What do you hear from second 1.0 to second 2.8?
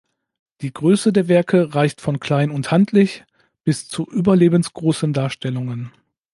der Werke reicht von klein und